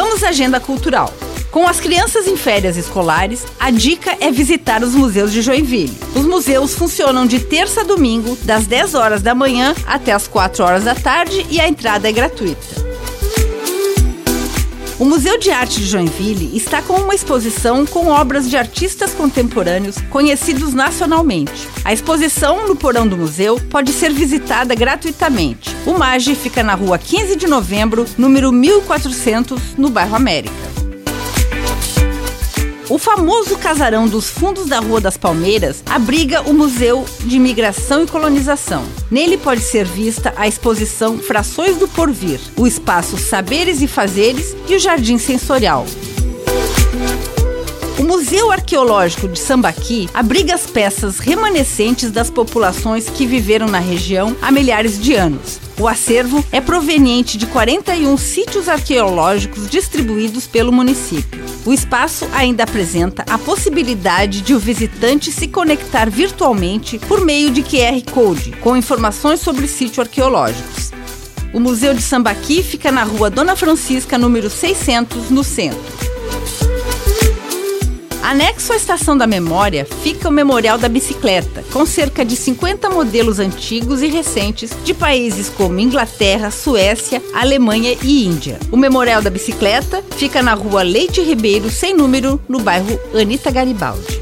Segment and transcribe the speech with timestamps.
[0.00, 1.12] Vamos à agenda cultural.
[1.50, 5.98] Com as crianças em férias escolares, a dica é visitar os museus de Joinville.
[6.14, 10.62] Os museus funcionam de terça a domingo, das 10 horas da manhã até as 4
[10.62, 12.87] horas da tarde e a entrada é gratuita.
[14.98, 19.98] O Museu de Arte de Joinville está com uma exposição com obras de artistas contemporâneos
[20.10, 21.68] conhecidos nacionalmente.
[21.84, 25.70] A exposição no porão do museu pode ser visitada gratuitamente.
[25.86, 30.77] O MAGE fica na rua 15 de novembro, número 1400, no bairro América.
[32.90, 38.06] O famoso casarão dos fundos da Rua das Palmeiras abriga o Museu de Imigração e
[38.06, 38.82] Colonização.
[39.10, 44.74] Nele pode ser vista a exposição Frações do Porvir, o espaço Saberes e Fazeres e
[44.74, 45.84] o Jardim Sensorial.
[47.98, 54.36] O Museu Arqueológico de Sambaqui abriga as peças remanescentes das populações que viveram na região
[54.40, 55.58] há milhares de anos.
[55.76, 61.44] O acervo é proveniente de 41 sítios arqueológicos distribuídos pelo município.
[61.66, 67.64] O espaço ainda apresenta a possibilidade de o visitante se conectar virtualmente por meio de
[67.64, 70.92] QR Code, com informações sobre sítios arqueológicos.
[71.52, 75.97] O Museu de Sambaqui fica na rua Dona Francisca, número 600, no centro.
[78.28, 83.38] Anexo à Estação da Memória fica o Memorial da Bicicleta, com cerca de 50 modelos
[83.38, 88.60] antigos e recentes de países como Inglaterra, Suécia, Alemanha e Índia.
[88.70, 94.20] O Memorial da Bicicleta fica na rua Leite Ribeiro, sem número, no bairro Anita Garibaldi.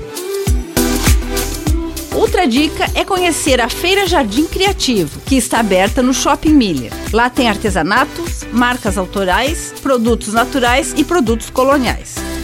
[2.14, 6.92] Outra dica é conhecer a Feira Jardim Criativo, que está aberta no Shopping Miller.
[7.12, 12.35] Lá tem artesanatos, marcas autorais, produtos naturais e produtos coloniais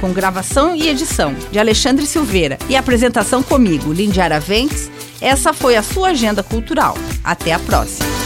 [0.00, 5.82] com gravação e edição de Alexandre Silveira e apresentação comigo, Lindy Araventes, essa foi a
[5.82, 6.96] sua agenda cultural.
[7.22, 8.19] Até a próxima!